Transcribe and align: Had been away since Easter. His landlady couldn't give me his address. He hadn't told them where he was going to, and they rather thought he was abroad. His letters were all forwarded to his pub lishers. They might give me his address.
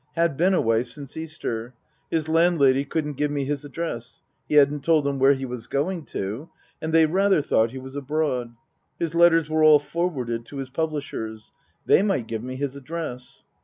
Had 0.15 0.35
been 0.35 0.55
away 0.55 0.81
since 0.81 1.15
Easter. 1.15 1.75
His 2.09 2.27
landlady 2.27 2.85
couldn't 2.85 3.17
give 3.17 3.29
me 3.29 3.45
his 3.45 3.63
address. 3.63 4.23
He 4.49 4.55
hadn't 4.55 4.83
told 4.83 5.03
them 5.03 5.19
where 5.19 5.35
he 5.35 5.45
was 5.45 5.67
going 5.67 6.05
to, 6.05 6.49
and 6.81 6.91
they 6.91 7.05
rather 7.05 7.43
thought 7.43 7.69
he 7.69 7.77
was 7.77 7.95
abroad. 7.95 8.55
His 8.97 9.13
letters 9.13 9.47
were 9.47 9.63
all 9.63 9.77
forwarded 9.77 10.43
to 10.47 10.57
his 10.57 10.71
pub 10.71 10.91
lishers. 10.93 11.51
They 11.85 12.01
might 12.01 12.25
give 12.25 12.41
me 12.43 12.55
his 12.55 12.75
address. 12.75 13.43